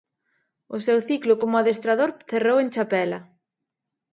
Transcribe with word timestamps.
O 0.75 0.77
seu 0.85 0.97
ciclo 1.09 1.33
como 1.41 1.55
adestrador 1.57 2.09
cerrou 2.29 2.57
en 2.63 2.67
Chapela. 2.75 3.19